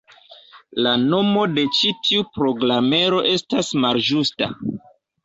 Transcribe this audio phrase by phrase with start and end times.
[0.85, 4.49] La nomo de ĉi tiu programero estas malĝusta.